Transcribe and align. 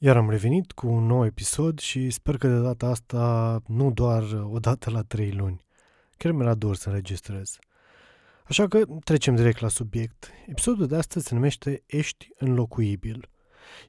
Iar 0.00 0.16
am 0.16 0.30
revenit 0.30 0.72
cu 0.72 0.86
un 0.86 1.06
nou 1.06 1.24
episod 1.24 1.78
și 1.78 2.10
sper 2.10 2.36
că 2.36 2.48
de 2.48 2.60
data 2.60 2.86
asta 2.86 3.62
nu 3.66 3.90
doar 3.90 4.22
o 4.50 4.58
dată 4.58 4.90
la 4.90 5.02
trei 5.02 5.32
luni. 5.32 5.66
Chiar 6.16 6.32
mi-era 6.32 6.54
dor 6.54 6.76
să 6.76 6.88
înregistrez. 6.88 7.58
Așa 8.44 8.68
că 8.68 8.82
trecem 9.04 9.34
direct 9.34 9.60
la 9.60 9.68
subiect. 9.68 10.30
Episodul 10.46 10.86
de 10.86 10.96
astăzi 10.96 11.26
se 11.26 11.34
numește 11.34 11.82
Ești 11.86 12.28
înlocuibil. 12.38 13.28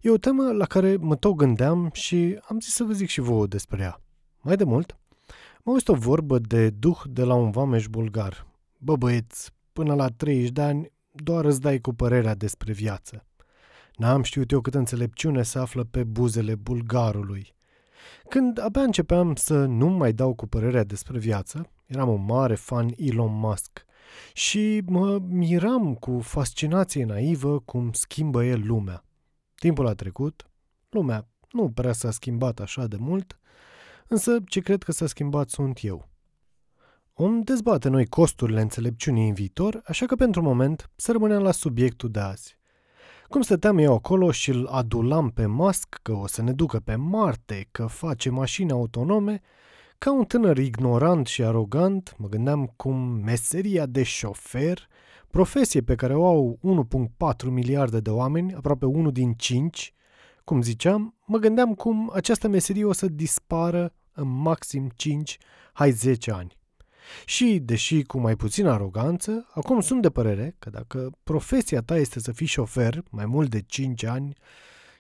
E 0.02 0.10
o 0.10 0.18
temă 0.18 0.52
la 0.52 0.66
care 0.66 0.96
mă 0.96 1.16
tot 1.16 1.36
gândeam 1.36 1.90
și 1.94 2.40
am 2.48 2.60
zis 2.60 2.74
să 2.74 2.84
vă 2.84 2.92
zic 2.92 3.10
și 3.10 3.22
vouă 3.22 3.48
despre 3.48 3.82
ea. 3.82 4.02
Mai 4.42 4.56
de 4.56 4.64
mult, 4.64 4.98
m-a 5.64 5.72
auzit 5.72 5.88
o 5.88 5.94
vorbă 5.94 6.40
de 6.40 6.70
duh 6.70 7.02
de 7.06 7.24
la 7.24 7.34
un 7.34 7.52
vameș 7.52 7.88
bulgar. 7.88 8.48
Bă 8.78 8.96
băieți, 8.96 9.52
până 9.74 9.96
la 9.96 10.08
30 10.08 10.50
de 10.50 10.62
ani 10.62 10.92
doar 11.12 11.46
îți 11.46 11.62
dai 11.62 11.80
cu 11.80 11.94
părerea 11.94 12.36
despre 12.36 12.74
viață. 12.74 13.24
N-am 14.00 14.24
știut 14.24 14.52
eu 14.52 14.62
câtă 14.62 14.78
înțelepciune 14.78 15.44
se 15.44 15.60
află 15.60 15.84
pe 15.84 16.04
buzele 16.04 16.56
bulgarului. 16.56 17.56
Când 18.30 18.60
abia 18.60 18.82
începeam 18.82 19.36
să 19.36 19.66
nu 19.66 19.88
mai 19.88 20.14
dau 20.14 20.34
cu 20.34 20.48
părerea 20.48 20.84
despre 20.84 21.18
viață, 21.18 21.70
eram 21.86 22.10
un 22.10 22.26
mare 22.26 22.56
fan 22.56 22.94
Elon 22.98 23.40
Musk 23.40 23.86
și 24.34 24.82
mă 24.86 25.20
miram 25.28 25.94
cu 25.94 26.20
fascinație 26.20 27.06
naivă 27.06 27.60
cum 27.60 27.92
schimbă 27.92 28.44
el 28.44 28.66
lumea. 28.66 29.04
Timpul 29.56 29.88
a 29.88 29.94
trecut, 29.94 30.50
lumea 30.90 31.28
nu 31.52 31.70
prea 31.70 31.94
s-a 31.94 32.12
schimbat 32.12 32.60
așa 32.60 32.88
de 32.88 32.98
mult, 33.00 33.40
însă 34.08 34.38
ce 34.46 34.60
cred 34.60 34.84
că 34.84 34.92
s-a 34.92 35.08
schimbat 35.08 35.50
sunt 35.50 35.80
eu. 35.82 36.10
Om 37.14 37.42
dezbate 37.42 37.90
noi 37.90 38.06
costurile 38.06 38.62
înțelepciunii 38.62 39.28
în 39.28 39.34
viitor, 39.34 39.82
așa 39.86 40.06
că 40.06 40.16
pentru 40.16 40.42
moment 40.42 40.90
să 40.96 41.12
rămânem 41.12 41.42
la 41.42 41.52
subiectul 41.52 42.12
de 42.12 42.20
azi. 42.20 42.59
Cum 43.30 43.42
stăteam 43.42 43.78
eu 43.78 43.94
acolo 43.94 44.32
și 44.32 44.50
îl 44.50 44.66
adulam 44.66 45.30
pe 45.30 45.46
Musk 45.46 46.00
că 46.02 46.12
o 46.12 46.28
să 46.28 46.42
ne 46.42 46.52
ducă 46.52 46.80
pe 46.80 46.96
Marte, 46.96 47.68
că 47.72 47.86
face 47.86 48.30
mașini 48.30 48.72
autonome, 48.72 49.42
ca 49.98 50.14
un 50.14 50.24
tânăr 50.24 50.58
ignorant 50.58 51.28
și 51.28 51.44
arogant, 51.44 52.16
mă 52.18 52.28
gândeam 52.28 52.74
cum 52.76 52.98
meseria 53.00 53.86
de 53.86 54.04
șofer, 54.04 54.88
profesie 55.32 55.82
pe 55.82 55.96
care 55.96 56.16
o 56.16 56.26
au 56.26 56.60
1.4 57.46 57.50
miliarde 57.50 58.00
de 58.00 58.10
oameni, 58.10 58.54
aproape 58.54 58.86
unul 58.86 59.12
din 59.12 59.34
5, 59.34 59.94
cum 60.44 60.62
ziceam, 60.62 61.16
mă 61.26 61.38
gândeam 61.38 61.74
cum 61.74 62.12
această 62.14 62.48
meserie 62.48 62.86
o 62.86 62.94
să 62.94 63.08
dispară 63.08 63.94
în 64.14 64.28
maxim 64.28 64.90
5, 64.96 65.38
hai 65.74 65.92
10 65.92 66.32
ani. 66.32 66.59
Și, 67.26 67.60
deși 67.60 68.04
cu 68.04 68.20
mai 68.20 68.36
puțină 68.36 68.72
aroganță, 68.72 69.48
acum 69.54 69.82
sunt 69.82 70.02
de 70.02 70.10
părere 70.10 70.56
că 70.60 70.70
dacă 70.70 71.12
profesia 71.24 71.82
ta 71.82 71.98
este 71.98 72.20
să 72.20 72.32
fii 72.32 72.46
șofer 72.46 73.04
mai 73.10 73.26
mult 73.26 73.50
de 73.50 73.62
5 73.62 74.04
ani, 74.04 74.36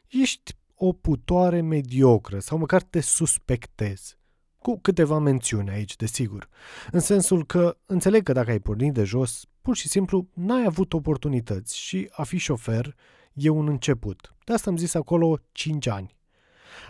ești 0.07 0.57
o 0.75 0.91
putoare 0.91 1.61
mediocră 1.61 2.39
sau 2.39 2.57
măcar 2.57 2.81
te 2.81 3.01
suspectezi. 3.01 4.17
Cu 4.57 4.79
câteva 4.79 5.19
mențiuni 5.19 5.69
aici, 5.69 5.95
desigur. 5.95 6.49
În 6.91 6.99
sensul 6.99 7.45
că 7.45 7.77
înțeleg 7.85 8.23
că 8.23 8.31
dacă 8.31 8.51
ai 8.51 8.59
pornit 8.59 8.93
de 8.93 9.03
jos, 9.03 9.43
pur 9.61 9.75
și 9.75 9.87
simplu 9.87 10.27
n-ai 10.33 10.63
avut 10.65 10.93
oportunități 10.93 11.77
și 11.77 12.09
a 12.11 12.23
fi 12.23 12.37
șofer 12.37 12.95
e 13.33 13.49
un 13.49 13.67
început. 13.67 14.35
De 14.45 14.53
asta 14.53 14.69
am 14.69 14.77
zis 14.77 14.93
acolo 14.93 15.39
5 15.51 15.87
ani. 15.87 16.17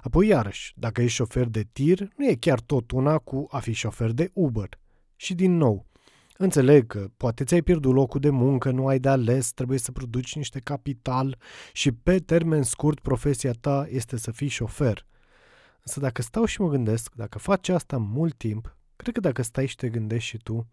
Apoi 0.01 0.27
iarăși, 0.27 0.73
dacă 0.75 1.01
ești 1.01 1.15
șofer 1.15 1.47
de 1.47 1.67
tir, 1.71 2.07
nu 2.15 2.27
e 2.27 2.35
chiar 2.35 2.59
tot 2.59 2.91
una 2.91 3.17
cu 3.17 3.47
a 3.51 3.59
fi 3.59 3.71
șofer 3.71 4.11
de 4.11 4.29
Uber. 4.33 4.79
Și 5.21 5.35
din 5.35 5.57
nou, 5.57 5.85
înțeleg 6.37 6.87
că 6.87 7.09
poate 7.17 7.43
ți-ai 7.43 7.61
pierdut 7.61 7.93
locul 7.93 8.19
de 8.19 8.29
muncă, 8.29 8.71
nu 8.71 8.87
ai 8.87 8.99
de 8.99 9.09
ales, 9.09 9.51
trebuie 9.51 9.77
să 9.77 9.91
produci 9.91 10.35
niște 10.35 10.59
capital 10.59 11.37
și 11.73 11.91
pe 11.91 12.19
termen 12.19 12.63
scurt 12.63 12.99
profesia 12.99 13.51
ta 13.51 13.87
este 13.89 14.17
să 14.17 14.31
fii 14.31 14.47
șofer. 14.47 15.05
Însă 15.83 15.99
dacă 15.99 16.21
stau 16.21 16.45
și 16.45 16.61
mă 16.61 16.69
gândesc, 16.69 17.13
dacă 17.15 17.37
faci 17.37 17.69
asta 17.69 17.97
mult 17.97 18.37
timp, 18.37 18.77
cred 18.95 19.13
că 19.13 19.19
dacă 19.19 19.41
stai 19.41 19.65
și 19.65 19.75
te 19.75 19.89
gândești 19.89 20.29
și 20.29 20.37
tu, 20.37 20.67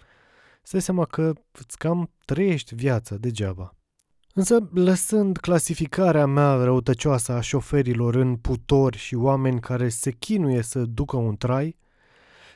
să 0.62 0.70
dai 0.72 0.80
seama 0.80 1.04
că 1.04 1.32
îți 1.52 1.78
cam 1.78 2.10
trăiești 2.24 2.74
viața 2.74 3.16
degeaba. 3.16 3.74
Însă, 4.34 4.68
lăsând 4.72 5.36
clasificarea 5.36 6.26
mea 6.26 6.54
răutăcioasă 6.54 7.32
a 7.32 7.40
șoferilor 7.40 8.14
în 8.14 8.36
putori 8.36 8.96
și 8.96 9.14
oameni 9.14 9.60
care 9.60 9.88
se 9.88 10.10
chinuie 10.10 10.62
să 10.62 10.84
ducă 10.84 11.16
un 11.16 11.36
trai, 11.36 11.76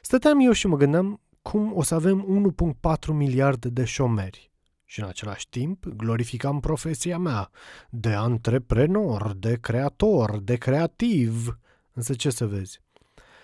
stăteam 0.02 0.40
eu 0.40 0.52
și 0.52 0.66
mă 0.66 0.76
gândeam 0.76 1.20
cum 1.42 1.76
o 1.76 1.82
să 1.82 1.94
avem 1.94 2.52
1.4 2.82 3.06
miliarde 3.06 3.68
de 3.68 3.84
șomeri. 3.84 4.50
Și 4.84 5.00
în 5.00 5.06
același 5.06 5.48
timp 5.48 5.86
glorificam 5.86 6.60
profesia 6.60 7.18
mea 7.18 7.50
de 7.90 8.12
antreprenor, 8.12 9.34
de 9.34 9.58
creator, 9.60 10.38
de 10.38 10.56
creativ. 10.56 11.58
Însă 11.92 12.14
ce 12.14 12.30
să 12.30 12.46
vezi? 12.46 12.80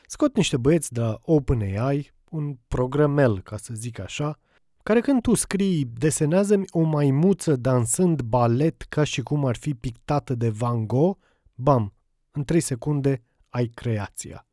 Scot 0.07 0.37
niște 0.37 0.57
băieți 0.57 0.93
de 0.93 1.01
la 1.01 1.19
OpenAI, 1.23 2.12
un 2.31 2.57
programel, 2.69 3.41
ca 3.41 3.57
să 3.57 3.75
zic 3.75 3.99
așa, 3.99 4.39
care 4.83 5.01
când 5.01 5.23
tu 5.23 5.34
scrii 5.34 5.84
desenează-mi 5.84 6.65
o 6.71 6.81
maimuță 6.81 7.57
dansând 7.57 8.21
balet 8.21 8.83
ca 8.83 9.05
și 9.05 9.23
cum 9.23 9.45
ar 9.45 9.57
fi 9.57 9.75
pictată 9.75 10.34
de 10.34 10.49
Van 10.49 10.87
Gogh, 10.87 11.19
bam, 11.55 11.95
în 12.31 12.45
3 12.45 12.61
secunde 12.61 13.23
ai 13.49 13.67
creația. 13.67 14.47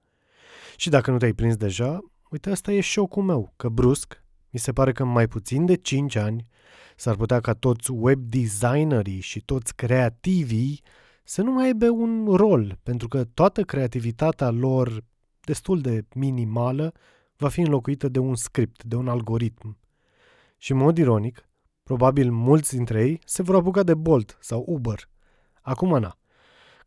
Și 0.77 0.89
dacă 0.89 1.11
nu 1.11 1.17
te-ai 1.17 1.33
prins 1.33 1.55
deja, 1.55 1.99
Uite, 2.33 2.49
asta 2.49 2.71
e 2.71 2.79
șocul 2.79 3.23
meu, 3.23 3.53
că 3.55 3.69
brusc, 3.69 4.23
mi 4.49 4.59
se 4.59 4.73
pare 4.73 4.91
că 4.91 5.03
în 5.03 5.09
mai 5.09 5.27
puțin 5.27 5.65
de 5.65 5.75
5 5.75 6.15
ani 6.15 6.47
s-ar 6.95 7.15
putea 7.15 7.39
ca 7.39 7.53
toți 7.53 7.91
web 7.91 8.19
designerii 8.19 9.19
și 9.19 9.41
toți 9.41 9.75
creativii 9.75 10.81
să 11.23 11.41
nu 11.41 11.51
mai 11.51 11.65
aibă 11.65 11.89
un 11.89 12.35
rol, 12.35 12.79
pentru 12.83 13.07
că 13.07 13.23
toată 13.23 13.61
creativitatea 13.61 14.49
lor 14.49 15.03
destul 15.39 15.81
de 15.81 16.05
minimală 16.15 16.93
va 17.35 17.49
fi 17.49 17.61
înlocuită 17.61 18.07
de 18.07 18.19
un 18.19 18.35
script, 18.35 18.83
de 18.83 18.95
un 18.95 19.07
algoritm. 19.07 19.77
Și 20.57 20.71
în 20.71 20.77
mod 20.77 20.97
ironic, 20.97 21.49
probabil 21.83 22.31
mulți 22.31 22.75
dintre 22.75 23.03
ei 23.03 23.19
se 23.25 23.41
vor 23.41 23.55
apuca 23.55 23.83
de 23.83 23.93
Bolt 23.93 24.37
sau 24.39 24.63
Uber. 24.67 25.09
Acum, 25.61 25.99
na, 25.99 26.17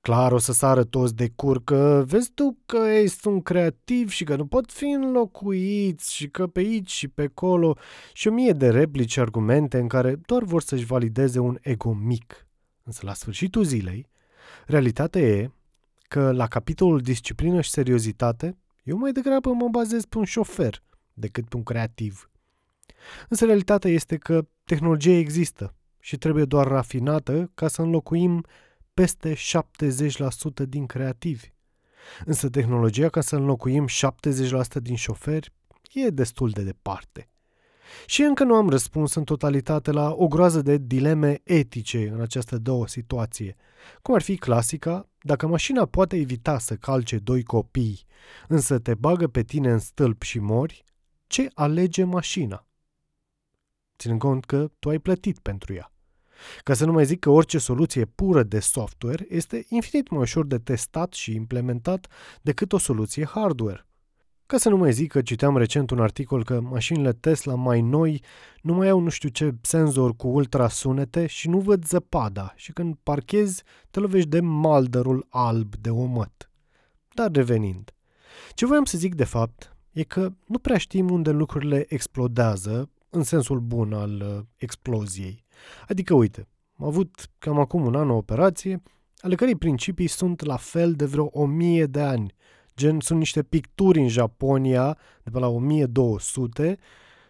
Clar 0.07 0.33
o 0.33 0.39
să 0.39 0.53
sară 0.53 0.85
toți 0.85 1.15
de 1.15 1.29
cur 1.29 1.65
că 1.65 2.05
vezi 2.07 2.31
tu 2.31 2.57
că 2.67 2.77
ei 2.77 3.09
sunt 3.09 3.45
creativi 3.45 4.15
și 4.15 4.25
că 4.25 4.37
nu 4.37 4.47
pot 4.47 4.73
fi 4.73 4.85
înlocuiți 4.85 6.15
și 6.15 6.29
că 6.29 6.47
pe 6.47 6.61
aici 6.61 6.91
și 6.91 7.09
pe 7.09 7.23
acolo 7.23 7.77
și 8.13 8.29
o 8.29 8.33
mie 8.33 8.53
de 8.53 8.71
replici 8.71 9.17
argumente 9.17 9.79
în 9.79 9.89
care 9.89 10.21
doar 10.27 10.43
vor 10.43 10.63
să-și 10.63 10.85
valideze 10.85 11.39
un 11.39 11.59
ego 11.61 11.93
mic. 11.93 12.47
Însă 12.83 13.01
la 13.05 13.15
sfârșitul 13.15 13.65
zilei, 13.65 14.09
realitatea 14.67 15.21
e 15.21 15.51
că 16.09 16.33
la 16.33 16.47
capitolul 16.47 17.01
disciplină 17.01 17.61
și 17.61 17.71
seriozitate, 17.71 18.57
eu 18.83 18.97
mai 18.97 19.13
degrabă 19.13 19.51
mă 19.51 19.69
bazez 19.69 20.05
pe 20.05 20.19
un 20.19 20.25
șofer 20.25 20.83
decât 21.13 21.49
pe 21.49 21.57
un 21.57 21.63
creativ. 21.63 22.31
Însă 23.29 23.45
realitatea 23.45 23.91
este 23.91 24.17
că 24.17 24.47
tehnologia 24.65 25.17
există 25.17 25.75
și 26.01 26.17
trebuie 26.17 26.45
doar 26.45 26.67
rafinată 26.67 27.51
ca 27.55 27.69
să 27.69 27.83
înlocuim 27.83 28.45
peste 28.97 29.35
70% 29.35 30.69
din 30.69 30.87
creativi. 30.87 31.53
Însă 32.25 32.49
tehnologia 32.49 33.09
ca 33.09 33.21
să 33.21 33.37
înlocuim 33.37 33.87
70% 33.89 34.83
din 34.83 34.97
șoferi 34.97 35.53
e 35.93 36.09
destul 36.09 36.51
de 36.51 36.63
departe. 36.63 37.29
Și 38.07 38.23
încă 38.23 38.45
nu 38.45 38.55
am 38.55 38.69
răspuns 38.69 39.15
în 39.15 39.25
totalitate 39.25 39.91
la 39.91 40.13
o 40.13 40.27
groază 40.27 40.63
de 40.63 40.77
dileme 40.77 41.41
etice 41.45 42.09
în 42.09 42.21
această 42.21 42.59
două 42.59 42.87
situație. 42.87 43.57
Cum 44.03 44.15
ar 44.15 44.23
fi 44.23 44.37
clasica, 44.37 45.09
dacă 45.21 45.47
mașina 45.47 45.87
poate 45.87 46.17
evita 46.17 46.59
să 46.59 46.75
calce 46.77 47.19
doi 47.19 47.43
copii, 47.43 48.05
însă 48.49 48.79
te 48.79 48.95
bagă 48.95 49.29
pe 49.29 49.43
tine 49.43 49.71
în 49.71 49.79
stâlp 49.79 50.23
și 50.23 50.39
mori, 50.39 50.85
ce 51.27 51.51
alege 51.55 52.05
mașina? 52.05 52.67
Ținând 53.99 54.21
cont 54.21 54.45
că 54.45 54.71
tu 54.79 54.89
ai 54.89 54.99
plătit 54.99 55.39
pentru 55.39 55.75
ea. 55.75 55.91
Ca 56.63 56.75
să 56.75 56.85
nu 56.85 56.93
mai 56.93 57.05
zic 57.05 57.19
că 57.19 57.31
orice 57.31 57.59
soluție 57.59 58.05
pură 58.05 58.43
de 58.43 58.59
software 58.59 59.27
este 59.29 59.67
infinit 59.69 60.11
mai 60.11 60.21
ușor 60.21 60.47
de 60.47 60.59
testat 60.59 61.13
și 61.13 61.35
implementat 61.35 62.07
decât 62.43 62.73
o 62.73 62.79
soluție 62.79 63.25
hardware. 63.25 63.87
Ca 64.47 64.57
să 64.57 64.69
nu 64.69 64.77
mai 64.77 64.93
zic 64.93 65.11
că 65.11 65.23
citeam 65.23 65.57
recent 65.57 65.91
un 65.91 66.01
articol 66.01 66.45
că 66.45 66.61
mașinile 66.61 67.13
Tesla 67.13 67.55
mai 67.55 67.81
noi 67.81 68.23
nu 68.63 68.75
mai 68.75 68.89
au 68.89 69.01
nu 69.01 69.09
știu 69.09 69.29
ce 69.29 69.55
senzor 69.61 70.17
cu 70.17 70.29
ultrasunete 70.29 71.27
și 71.27 71.49
nu 71.49 71.61
văd 71.61 71.87
zăpada 71.87 72.53
și 72.57 72.73
când 72.73 72.97
parchezi 73.03 73.63
te 73.91 74.01
lovești 74.01 74.29
de 74.29 74.41
maldărul 74.41 75.27
alb 75.29 75.75
de 75.77 75.91
omăt. 75.91 76.51
Dar 77.15 77.31
revenind, 77.31 77.95
ce 78.55 78.67
voiam 78.67 78.85
să 78.85 78.99
zic 78.99 79.15
de 79.15 79.25
fapt 79.25 79.77
e 79.93 80.03
că 80.03 80.33
nu 80.47 80.59
prea 80.59 80.79
știm 80.79 81.11
unde 81.11 81.31
lucrurile 81.31 81.85
explodează 81.89 82.91
în 83.11 83.23
sensul 83.23 83.61
bun 83.61 83.93
al 83.93 84.21
uh, 84.21 84.45
exploziei. 84.57 85.45
Adică, 85.89 86.15
uite, 86.15 86.49
am 86.79 86.87
avut 86.87 87.31
cam 87.39 87.59
acum 87.59 87.87
un 87.87 87.95
an 87.95 88.11
o 88.11 88.17
operație, 88.17 88.83
ale 89.19 89.35
cărei 89.35 89.57
principii 89.57 90.07
sunt 90.07 90.45
la 90.45 90.57
fel 90.57 90.93
de 90.93 91.05
vreo 91.05 91.29
1000 91.33 91.87
de 91.87 92.01
ani. 92.01 92.35
Gen, 92.77 93.01
sunt 93.01 93.19
niște 93.19 93.43
picturi 93.43 94.01
în 94.01 94.09
Japonia 94.09 94.99
de 95.23 95.31
pe 95.31 95.39
la 95.39 95.49
1200, 95.49 96.79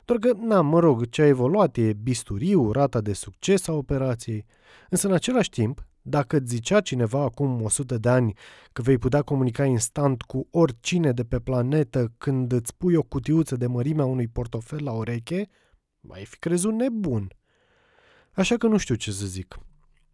doar 0.05 0.19
că, 0.19 0.33
na, 0.33 0.61
mă 0.61 0.79
rog, 0.79 1.09
ce 1.09 1.23
a 1.23 1.27
evoluat 1.27 1.77
e 1.77 1.93
bisturiu, 1.93 2.71
rata 2.73 3.01
de 3.01 3.13
succes 3.13 3.69
a 3.69 3.73
operației. 3.73 4.45
Însă, 4.91 5.07
în 5.07 5.13
același 5.13 5.51
timp, 5.51 5.87
dacă 6.03 6.37
îți 6.37 6.55
zicea 6.55 6.81
cineva 6.81 7.21
acum 7.21 7.63
100 7.63 7.99
de 7.99 8.09
ani 8.09 8.33
că 8.73 8.83
vei 8.83 8.99
putea 8.99 9.23
comunica 9.23 9.65
instant 9.65 10.23
cu 10.23 10.49
oricine 10.51 11.13
de 11.13 11.25
pe 11.25 11.39
planetă 11.39 12.13
când 12.19 12.53
îți 12.53 12.77
pui 12.77 12.95
o 12.95 13.03
cutiuță 13.03 13.57
de 13.57 13.67
mărimea 13.67 14.05
unui 14.05 14.29
portofel 14.29 14.85
la 14.85 14.93
ureche, 14.93 15.49
ai 16.09 16.25
fi 16.25 16.39
crezut 16.39 16.73
nebun. 16.73 17.36
Așa 18.37 18.57
că 18.57 18.67
nu 18.67 18.77
știu 18.77 18.95
ce 18.95 19.13
să 19.13 19.27
zic. 19.27 19.59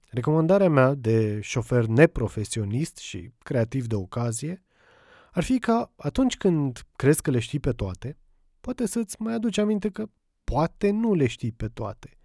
Recomandarea 0.09 0.69
mea 0.69 0.95
de 0.95 1.41
șofer 1.41 1.85
neprofesionist 1.85 2.97
și 2.97 3.31
creativ 3.39 3.87
de 3.87 3.95
ocazie 3.95 4.65
ar 5.33 5.43
fi 5.43 5.59
ca 5.59 5.93
atunci 5.97 6.37
când 6.37 6.83
crezi 6.97 7.23
că 7.23 7.31
le 7.31 7.39
știi 7.39 7.61
pe 7.61 7.73
toate, 7.73 8.19
poate 8.61 8.87
să-ți 8.87 9.23
mai 9.23 9.35
aduci 9.35 9.59
aminte 9.59 9.91
că 9.91 10.07
poate 10.45 10.91
nu 10.91 11.15
le 11.15 11.27
știi 11.27 11.53
pe 11.53 11.69
toate 11.69 12.19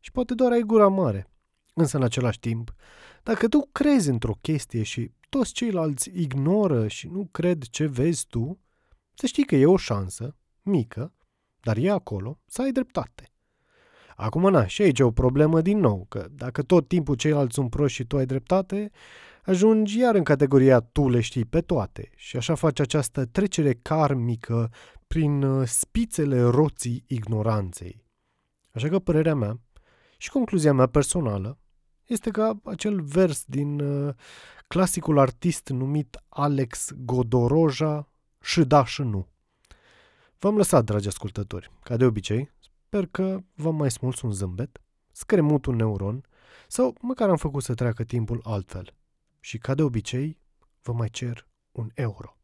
și 0.00 0.10
poate 0.12 0.34
doar 0.34 0.52
ai 0.52 0.60
gura 0.60 0.88
mare. 0.88 1.30
Însă, 1.74 1.96
în 1.96 2.02
același 2.02 2.38
timp, 2.38 2.74
dacă 3.22 3.48
tu 3.48 3.68
crezi 3.72 4.08
într-o 4.08 4.34
chestie 4.40 4.82
și 4.82 5.10
toți 5.28 5.52
ceilalți 5.52 6.10
ignoră 6.14 6.88
și 6.88 7.06
nu 7.06 7.28
cred 7.30 7.62
ce 7.62 7.86
vezi 7.86 8.26
tu, 8.26 8.60
să 9.14 9.26
știi 9.26 9.44
că 9.44 9.54
e 9.54 9.66
o 9.66 9.76
șansă, 9.76 10.36
mică, 10.62 11.12
dar 11.60 11.76
e 11.76 11.90
acolo, 11.90 12.40
să 12.46 12.62
ai 12.62 12.72
dreptate. 12.72 13.28
Acum, 14.16 14.50
na, 14.50 14.66
și 14.66 14.82
aici 14.82 14.98
e 14.98 15.02
o 15.02 15.10
problemă 15.10 15.60
din 15.60 15.78
nou, 15.78 16.06
că 16.08 16.26
dacă 16.30 16.62
tot 16.62 16.88
timpul 16.88 17.14
ceilalți 17.14 17.54
sunt 17.54 17.70
proști 17.70 17.96
și 17.96 18.04
tu 18.04 18.16
ai 18.16 18.26
dreptate, 18.26 18.90
ajungi 19.44 19.98
iar 19.98 20.14
în 20.14 20.22
categoria 20.22 20.80
tu 20.80 21.08
le 21.08 21.20
știi 21.20 21.44
pe 21.44 21.60
toate 21.60 22.10
și 22.16 22.36
așa 22.36 22.54
faci 22.54 22.80
această 22.80 23.24
trecere 23.24 23.74
karmică 23.82 24.70
prin 25.06 25.42
uh, 25.42 25.66
spițele 25.66 26.40
roții 26.40 27.04
ignoranței. 27.06 28.04
Așa 28.72 28.88
că 28.88 28.98
părerea 28.98 29.34
mea 29.34 29.60
și 30.16 30.30
concluzia 30.30 30.72
mea 30.72 30.86
personală 30.86 31.58
este 32.06 32.30
ca 32.30 32.60
acel 32.64 33.00
vers 33.00 33.44
din 33.46 33.80
uh, 33.80 34.14
clasicul 34.66 35.18
artist 35.18 35.68
numit 35.68 36.16
Alex 36.28 36.90
Godoroja 36.96 38.08
și 38.40 38.64
da 38.64 38.84
și 38.84 39.02
nu. 39.02 39.28
V-am 40.38 40.56
lăsat, 40.56 40.84
dragi 40.84 41.08
ascultători, 41.08 41.70
ca 41.82 41.96
de 41.96 42.04
obicei, 42.04 42.52
sper 42.94 43.06
că 43.06 43.42
v-am 43.54 43.76
mai 43.76 43.90
smuls 43.90 44.20
un 44.20 44.32
zâmbet, 44.32 44.82
scremut 45.12 45.66
un 45.66 45.76
neuron 45.76 46.24
sau 46.68 46.94
măcar 47.00 47.28
am 47.28 47.36
făcut 47.36 47.62
să 47.62 47.74
treacă 47.74 48.04
timpul 48.04 48.40
altfel. 48.44 48.94
Și 49.40 49.58
ca 49.58 49.74
de 49.74 49.82
obicei, 49.82 50.38
vă 50.82 50.92
mai 50.92 51.08
cer 51.08 51.48
un 51.72 51.90
euro. 51.94 52.36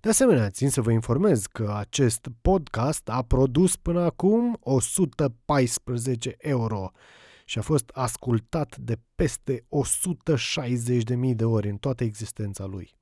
De 0.00 0.08
asemenea, 0.08 0.50
țin 0.50 0.70
să 0.70 0.80
vă 0.80 0.92
informez 0.92 1.46
că 1.46 1.74
acest 1.76 2.28
podcast 2.40 3.08
a 3.08 3.22
produs 3.22 3.76
până 3.76 4.00
acum 4.00 4.56
114 4.60 6.34
euro 6.38 6.90
și 7.44 7.58
a 7.58 7.62
fost 7.62 7.90
ascultat 7.94 8.76
de 8.76 8.98
peste 9.14 9.66
160.000 11.24 11.34
de 11.34 11.44
ori 11.44 11.68
în 11.68 11.76
toată 11.76 12.04
existența 12.04 12.64
lui. 12.64 12.94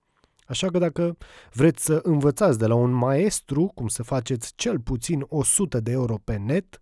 Așa 0.50 0.66
că 0.70 0.78
dacă 0.78 1.16
vreți 1.52 1.84
să 1.84 2.00
învățați 2.02 2.58
de 2.58 2.66
la 2.66 2.74
un 2.74 2.90
maestru 2.90 3.70
cum 3.74 3.88
să 3.88 4.02
faceți 4.02 4.52
cel 4.56 4.80
puțin 4.80 5.24
100 5.28 5.80
de 5.80 5.90
euro 5.90 6.18
pe 6.24 6.36
net, 6.36 6.80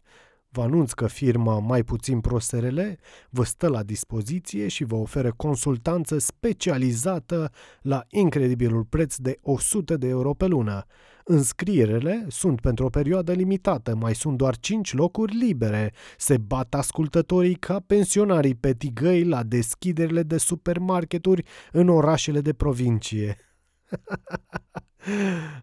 Vă 0.50 0.62
anunț 0.62 0.92
că 0.92 1.06
firma 1.06 1.58
Mai 1.58 1.82
Puțin 1.82 2.20
ProSRL 2.20 2.80
vă 3.30 3.44
stă 3.44 3.68
la 3.68 3.82
dispoziție 3.82 4.68
și 4.68 4.84
vă 4.84 4.94
oferă 4.94 5.32
consultanță 5.36 6.18
specializată 6.18 7.50
la 7.82 8.04
incredibilul 8.08 8.84
preț 8.84 9.16
de 9.16 9.38
100 9.42 9.96
de 9.96 10.08
euro 10.08 10.34
pe 10.34 10.46
lună. 10.46 10.84
Înscrierele 11.24 12.26
sunt 12.28 12.60
pentru 12.60 12.84
o 12.84 12.88
perioadă 12.88 13.32
limitată, 13.32 13.94
mai 13.94 14.14
sunt 14.14 14.36
doar 14.36 14.58
5 14.58 14.94
locuri 14.94 15.36
libere. 15.36 15.92
Se 16.16 16.38
bat 16.38 16.74
ascultătorii 16.74 17.54
ca 17.54 17.82
pensionarii 17.86 18.54
pe 18.54 18.74
tigăi 18.74 19.24
la 19.24 19.42
deschiderile 19.42 20.22
de 20.22 20.38
supermarketuri 20.38 21.42
în 21.72 21.88
orașele 21.88 22.40
de 22.40 22.52
provincie. 22.52 23.47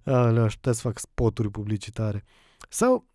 Alea, 0.03 0.43
aș 0.43 0.53
putea 0.53 0.71
să 0.71 0.81
fac 0.81 0.99
spoturi 0.99 1.49
publicitare. 1.49 2.23
Sau 2.69 3.07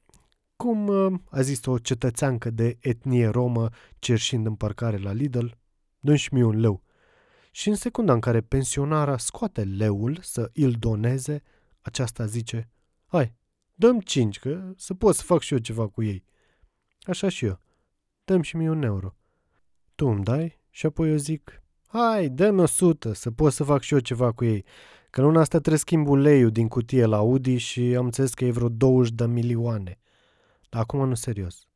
cum 0.56 0.86
uh, 0.86 1.20
a 1.30 1.40
zis 1.40 1.66
o 1.66 1.78
cetățeancă 1.78 2.50
de 2.50 2.78
etnie 2.80 3.28
romă 3.28 3.68
cerșind 3.98 4.46
în 4.46 4.54
parcare 4.54 4.98
la 4.98 5.12
Lidl, 5.12 5.46
dă 6.00 6.16
și 6.16 6.34
mie 6.34 6.44
un 6.44 6.60
leu. 6.60 6.82
Și 7.50 7.68
în 7.68 7.74
secunda 7.74 8.12
în 8.12 8.20
care 8.20 8.40
pensionara 8.40 9.16
scoate 9.16 9.64
leul 9.64 10.18
să 10.22 10.50
îl 10.54 10.72
doneze, 10.72 11.42
aceasta 11.80 12.26
zice, 12.26 12.70
hai, 13.06 13.34
dăm 13.74 14.00
cinci, 14.00 14.38
că 14.38 14.72
să 14.76 14.94
pot 14.94 15.14
să 15.14 15.22
fac 15.22 15.40
și 15.40 15.52
eu 15.52 15.58
ceva 15.58 15.88
cu 15.88 16.02
ei. 16.02 16.24
Așa 17.00 17.28
și 17.28 17.44
eu. 17.44 17.60
Dăm 18.24 18.42
și 18.42 18.56
mie 18.56 18.70
un 18.70 18.82
euro. 18.82 19.16
Tu 19.94 20.06
îmi 20.06 20.24
dai 20.24 20.60
și 20.70 20.86
apoi 20.86 21.10
eu 21.10 21.16
zic, 21.16 21.62
hai, 21.86 22.28
dă-mi 22.28 22.60
o 22.60 22.66
sută 22.66 23.12
să 23.12 23.30
pot 23.30 23.52
să 23.52 23.64
fac 23.64 23.82
și 23.82 23.94
eu 23.94 24.00
ceva 24.00 24.32
cu 24.32 24.44
ei. 24.44 24.64
Că 25.10 25.20
luna 25.20 25.40
asta 25.40 25.58
trebuie 25.58 25.78
schimb 25.78 26.08
uleiul 26.08 26.50
din 26.50 26.68
cutie 26.68 27.04
la 27.04 27.16
Audi 27.16 27.56
și 27.56 27.80
am 27.80 28.04
înțeles 28.04 28.34
că 28.34 28.44
e 28.44 28.50
vreo 28.50 28.68
20 28.68 29.12
de 29.12 29.26
milioane. 29.26 29.98
Dar 30.68 30.82
acum 30.82 31.08
nu 31.08 31.14
serios. 31.14 31.69